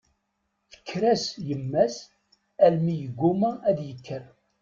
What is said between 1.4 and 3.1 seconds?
yemma-s almi